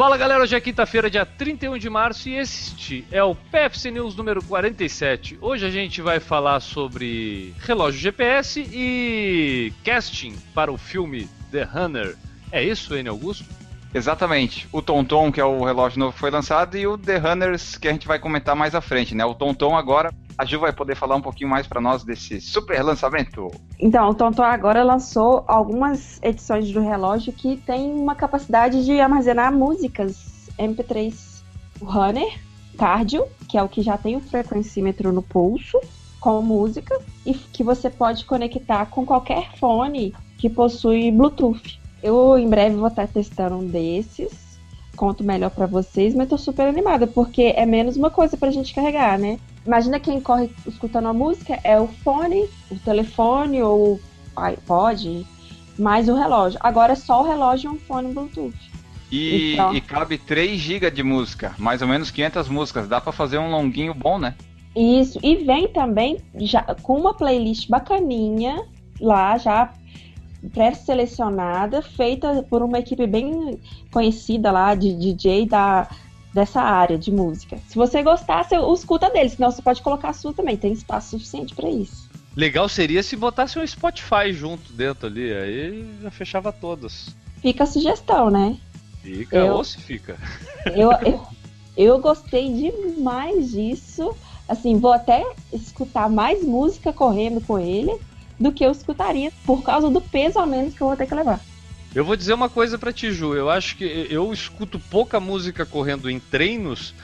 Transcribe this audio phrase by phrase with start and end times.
[0.00, 4.16] Fala galera, hoje é quinta-feira, dia 31 de março e este é o PFC News
[4.16, 5.36] número 47.
[5.42, 12.16] Hoje a gente vai falar sobre relógio GPS e casting para o filme The Runner.
[12.50, 13.44] É isso, Enio Augusto?
[13.92, 14.66] Exatamente.
[14.72, 17.92] O Tonton, que é o relógio novo, foi lançado, e o The Runners, que a
[17.92, 19.26] gente vai comentar mais à frente, né?
[19.26, 22.82] O Tonton agora, a Ju vai poder falar um pouquinho mais para nós desse super
[22.82, 23.50] lançamento.
[23.78, 29.52] Então, o Tonton agora lançou algumas edições do relógio que tem uma capacidade de armazenar
[29.52, 31.42] músicas MP3.
[31.78, 32.40] O Runner,
[32.78, 35.78] Cardio, que é o que já tem o frequencímetro no pulso,
[36.18, 41.78] com música, e que você pode conectar com qualquer fone que possui Bluetooth.
[42.02, 44.58] Eu em breve vou estar testando um desses.
[44.96, 48.74] Conto melhor para vocês, mas tô super animada, porque é menos uma coisa pra gente
[48.74, 49.38] carregar, né?
[49.66, 54.00] Imagina quem corre escutando a música, é o fone, o telefone ou
[54.36, 55.26] iPod,
[55.78, 56.58] mais o relógio.
[56.62, 58.56] Agora é só o relógio e um fone Bluetooth.
[59.10, 62.88] E, então, e cabe 3 GB de música, mais ou menos 500 músicas.
[62.88, 64.34] Dá para fazer um longuinho bom, né?
[64.74, 68.64] Isso, e vem também já com uma playlist bacaninha
[69.00, 69.72] lá, já
[70.52, 75.88] pré-selecionada, feita por uma equipe bem conhecida lá de DJ da,
[76.32, 77.58] dessa área de música.
[77.68, 81.10] Se você gostar, você escuta deles, senão você pode colocar a sua também, tem espaço
[81.10, 82.08] suficiente para isso.
[82.36, 87.14] Legal seria se botasse um Spotify junto dentro ali, aí já fechava todas.
[87.42, 88.56] Fica a sugestão, né?
[89.02, 90.16] Fica, eu, ou se fica.
[90.66, 91.26] Eu, eu,
[91.76, 94.14] eu gostei demais disso.
[94.48, 97.96] Assim, vou até escutar mais música correndo com ele
[98.38, 101.14] do que eu escutaria por causa do peso a menos que eu vou ter que
[101.14, 101.40] levar.
[101.94, 103.34] Eu vou dizer uma coisa para ti, Ju.
[103.34, 106.94] Eu acho que eu escuto pouca música correndo em treinos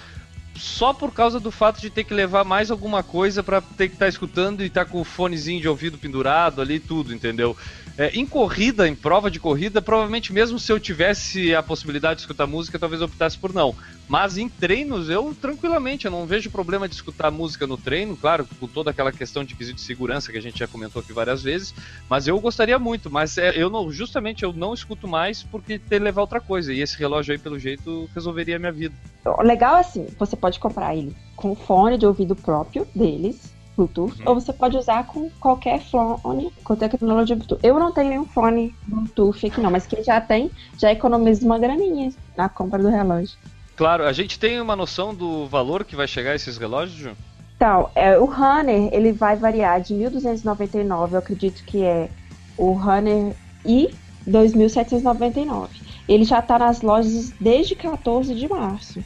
[0.55, 3.95] só por causa do fato de ter que levar mais alguma coisa para ter que
[3.95, 7.57] estar tá escutando e estar tá com o fonezinho de ouvido pendurado ali tudo, entendeu?
[7.99, 12.21] É, em corrida, em prova de corrida, provavelmente mesmo se eu tivesse a possibilidade de
[12.23, 13.75] escutar música, talvez eu optasse por não.
[14.07, 18.47] Mas em treinos, eu tranquilamente, eu não vejo problema de escutar música no treino, claro,
[18.61, 21.43] com toda aquela questão de quesito de segurança que a gente já comentou aqui várias
[21.43, 21.75] vezes,
[22.09, 25.99] mas eu gostaria muito, mas é, eu não, justamente eu não escuto mais porque ter
[25.99, 28.95] levar outra coisa, e esse relógio aí, pelo jeito, resolveria a minha vida.
[29.43, 34.29] Legal assim, você pode comprar ele com fone de ouvido próprio deles, Bluetooth, uhum.
[34.29, 37.61] ou você pode usar com qualquer fone com tecnologia Bluetooth.
[37.63, 41.59] Eu não tenho nenhum fone Bluetooth aqui não, mas quem já tem, já economiza uma
[41.59, 43.37] graninha na compra do relógio.
[43.77, 47.17] Claro, a gente tem uma noção do valor que vai chegar esses relógios, Ju?
[47.57, 52.11] Então, é, o Runner, ele vai variar de 1.299, eu acredito que é
[52.57, 53.35] o Runner
[53.65, 53.91] e
[54.29, 55.69] 2.799.
[56.09, 59.03] Ele já está nas lojas desde 14 de março.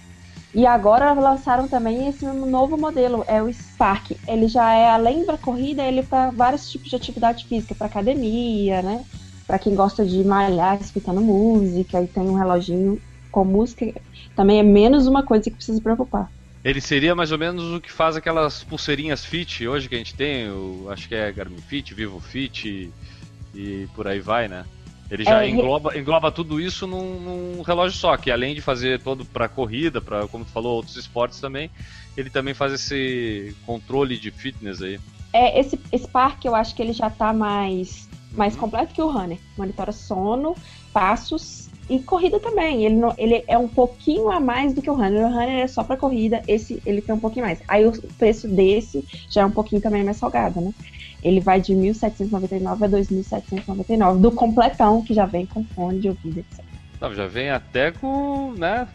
[0.53, 4.13] E agora lançaram também esse novo modelo, é o Spark.
[4.27, 7.87] Ele já é além da corrida, ele é para vários tipos de atividade física, para
[7.87, 9.05] academia, né?
[9.47, 13.01] Para quem gosta de malhar escutando música e tem um reloginho
[13.31, 13.87] com música,
[14.35, 16.31] também é menos uma coisa que precisa se preocupar.
[16.65, 20.15] Ele seria mais ou menos o que faz aquelas pulseirinhas Fit hoje que a gente
[20.15, 22.91] tem, o, acho que é Garmin Fit, Vivo Fit e,
[23.55, 24.65] e por aí vai, né?
[25.11, 29.01] Ele já é, engloba, engloba tudo isso num, num, relógio só, que além de fazer
[29.01, 31.69] todo para corrida, para como tu falou, outros esportes também,
[32.17, 35.01] ele também faz esse controle de fitness aí.
[35.33, 38.61] É, esse Spark eu acho que ele já está mais, mais uhum.
[38.61, 39.39] completo que o Runner.
[39.57, 40.55] Monitora sono,
[40.93, 42.85] passos e corrida também.
[42.85, 45.27] Ele, não, ele é um pouquinho a mais do que o Runner.
[45.27, 47.61] O Runner é só para corrida, esse ele tem um pouquinho mais.
[47.67, 50.73] Aí o preço desse já é um pouquinho também mais salgado, né?
[51.23, 56.41] Ele vai de 1.799 a 2.799, do completão, que já vem com fone de ouvido,
[56.41, 56.65] etc.
[57.01, 58.87] Não, já vem até com, né?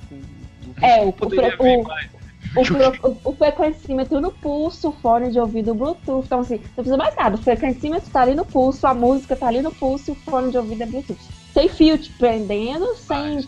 [0.82, 6.26] É, o, o, o, o, frequencímetro no pulso, fone de ouvido Bluetooth.
[6.26, 7.36] Então, assim, não precisa mais nada.
[7.36, 10.58] O frequencímetro tá ali no pulso, a música tá ali no pulso, o fone de
[10.58, 11.20] ouvido é Bluetooth.
[11.54, 13.42] Sem fio te prendendo, sem ah,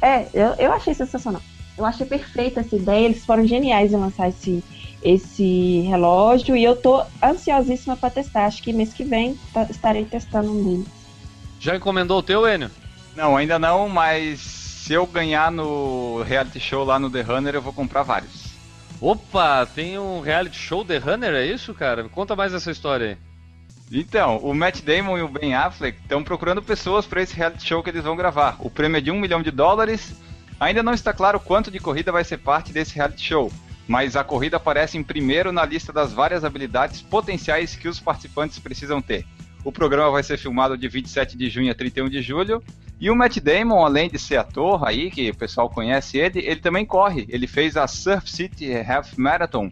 [0.00, 1.42] é, eu, eu achei sensacional.
[1.76, 3.04] Eu achei perfeita essa ideia.
[3.04, 4.62] Eles foram geniais em lançar esse,
[5.02, 8.46] esse relógio e eu tô ansiosíssima para testar.
[8.46, 10.88] Acho que mês que vem tá, estarei testando um deles.
[11.60, 12.70] Já encomendou o teu, Enio?
[13.16, 17.62] Não, ainda não, mas se eu ganhar no reality show lá no The Runner, eu
[17.62, 18.48] vou comprar vários.
[19.00, 22.08] Opa, tem um reality show The Runner, é isso, cara?
[22.08, 23.18] Conta mais essa história aí.
[23.90, 27.82] Então, o Matt Damon e o Ben Affleck estão procurando pessoas para esse reality show
[27.82, 28.56] que eles vão gravar.
[28.58, 30.14] O prêmio é de um milhão de dólares.
[30.60, 33.50] Ainda não está claro quanto de corrida vai ser parte desse reality show
[33.88, 38.58] mas a corrida aparece em primeiro na lista das várias habilidades potenciais que os participantes
[38.58, 39.24] precisam ter.
[39.64, 42.62] O programa vai ser filmado de 27 de junho a 31 de julho.
[43.00, 46.60] E o Matt Damon, além de ser ator aí, que o pessoal conhece ele, ele
[46.60, 47.26] também corre.
[47.28, 49.70] Ele fez a Surf City Half Marathon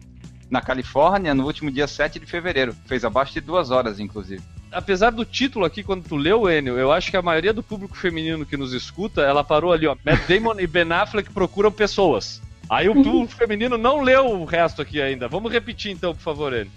[0.49, 2.75] na Califórnia no último dia 7 de fevereiro.
[2.85, 4.41] Fez abaixo de duas horas, inclusive.
[4.71, 7.97] apesar do título aqui, quando tu leu, Enio, eu acho que a maioria do público
[7.97, 9.95] feminino que nos escuta, ela parou ali, ó.
[10.05, 12.41] Matt Damon e Ben Affleck procuram pessoas.
[12.69, 15.27] Aí o público feminino não leu o resto aqui ainda.
[15.27, 16.71] Vamos repetir então, por favor, Enio.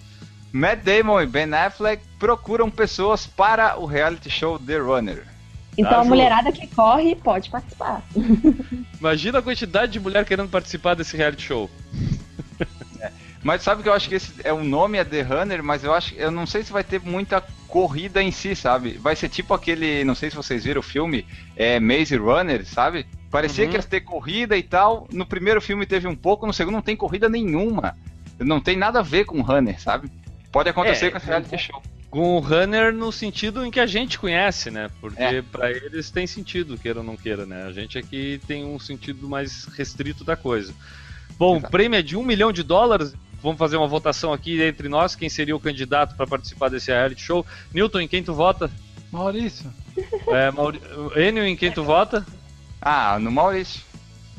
[0.52, 5.24] Matt Damon e Ben Affleck procuram pessoas para o reality show The Runner.
[5.78, 8.02] Então Tá, a mulherada que corre pode participar.
[8.98, 11.70] Imagina a quantidade de mulher querendo participar desse reality show.
[13.42, 15.94] Mas sabe que eu acho que esse é o nome é The Runner, mas eu
[15.94, 18.98] acho eu não sei se vai ter muita corrida em si, sabe?
[18.98, 21.24] Vai ser tipo aquele, não sei se vocês viram o filme,
[21.56, 23.06] é Maze Runner, sabe?
[23.30, 23.70] Parecia Uhum.
[23.70, 25.06] que ia ter corrida e tal.
[25.12, 27.96] No primeiro filme teve um pouco, no segundo não tem corrida nenhuma.
[28.38, 30.10] Não tem nada a ver com Runner, sabe?
[30.50, 31.82] Pode acontecer É, com esse reality show.
[32.10, 34.90] Com o runner no sentido em que a gente conhece, né?
[35.00, 35.42] Porque É.
[35.42, 37.62] pra eles tem sentido, queira ou não queira, né?
[37.68, 40.74] A gente aqui tem um sentido mais restrito da coisa.
[41.38, 41.70] Bom, o Exato.
[41.70, 43.14] prêmio é de um milhão de dólares.
[43.40, 47.22] Vamos fazer uma votação aqui entre nós, quem seria o candidato para participar desse reality
[47.22, 47.46] show.
[47.72, 48.68] Newton, em quem tu vota?
[49.12, 49.72] Maurício.
[50.28, 50.80] É, Mauri...
[51.16, 52.26] Enio, em quem tu vota?
[52.80, 53.82] Ah, no Maurício.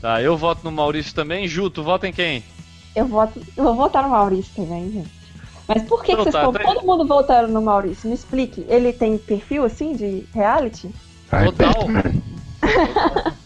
[0.01, 1.47] Tá, eu voto no Maurício também.
[1.47, 2.43] Ju, tu vota em quem?
[2.95, 5.21] Eu voto, eu vou votar no Maurício também, gente.
[5.67, 8.09] Mas por que, que Então vocês tá, estão tá todo mundo votando no Maurício?
[8.09, 8.65] Me explique.
[8.67, 10.89] Ele tem perfil assim de reality?
[11.31, 11.73] Ai, Total.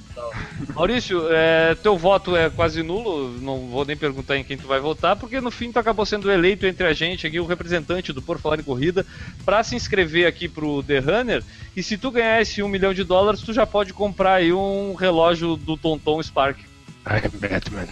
[0.75, 4.77] Maurício, é, teu voto é quase nulo, não vou nem perguntar em quem tu vai
[4.77, 8.21] votar, porque no fim tu acabou sendo eleito entre a gente aqui, o representante do
[8.21, 9.05] Por Falar em Corrida,
[9.45, 11.41] para se inscrever aqui pro The Runner,
[11.77, 14.95] e se tu ganhar esse um milhão de dólares, tu já pode comprar aí um
[14.95, 16.59] relógio do Tonton Spark.
[17.05, 17.87] Ai, Batman.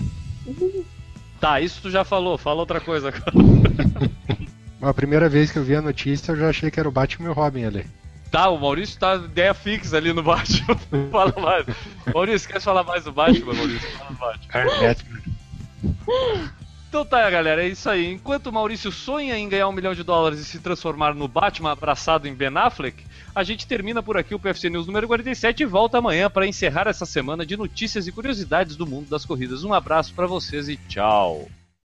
[1.40, 3.32] Tá, isso tu já falou, fala outra coisa agora.
[4.82, 7.28] A primeira vez que eu vi a notícia, eu já achei que era o Batman
[7.28, 7.86] e o Robin ali.
[8.34, 10.76] Tá, o Maurício tá ideia fixa ali no Batman,
[11.12, 11.68] fala mais.
[12.12, 13.88] Maurício, quer falar mais do Batman, Maurício?
[13.92, 15.22] Fala do Batman.
[16.90, 18.12] Então tá, galera, é isso aí.
[18.12, 21.74] Enquanto o Maurício sonha em ganhar um milhão de dólares e se transformar no Batman
[21.74, 25.66] abraçado em Ben Affleck, a gente termina por aqui o PFC News número 47 e
[25.68, 29.64] volta amanhã para encerrar essa semana de notícias e curiosidades do mundo das corridas.
[29.64, 31.48] Um abraço pra vocês e tchau.